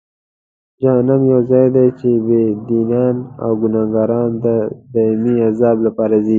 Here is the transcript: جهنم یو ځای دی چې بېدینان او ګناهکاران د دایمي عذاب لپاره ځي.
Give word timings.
جهنم 0.81 1.21
یو 1.33 1.41
ځای 1.51 1.67
دی 1.75 1.87
چې 1.99 2.09
بېدینان 2.27 3.15
او 3.43 3.51
ګناهکاران 3.61 4.29
د 4.45 4.45
دایمي 4.93 5.35
عذاب 5.47 5.77
لپاره 5.87 6.15
ځي. 6.25 6.29